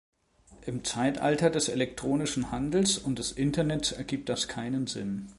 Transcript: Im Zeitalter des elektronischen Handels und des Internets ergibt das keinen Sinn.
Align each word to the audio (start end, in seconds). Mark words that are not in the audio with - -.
Im 0.65 0.83
Zeitalter 0.83 1.51
des 1.51 1.69
elektronischen 1.69 2.49
Handels 2.51 2.97
und 2.97 3.19
des 3.19 3.31
Internets 3.33 3.91
ergibt 3.91 4.29
das 4.29 4.47
keinen 4.47 4.87
Sinn. 4.87 5.29